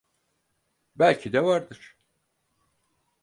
Belki 0.95 1.33
de 1.33 1.43
vardır. 1.43 1.97